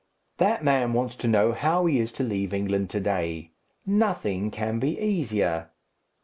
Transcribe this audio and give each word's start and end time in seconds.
"That 0.37 0.63
man 0.63 0.93
wants 0.93 1.15
to 1.17 1.27
know 1.27 1.51
how 1.51 1.85
he 1.85 1.99
is 1.99 2.11
to 2.13 2.23
leave 2.23 2.55
England 2.55 2.89
to 2.89 2.99
day. 2.99 3.51
Nothing 3.85 4.49
can 4.49 4.79
be 4.79 4.99
easier. 4.99 5.69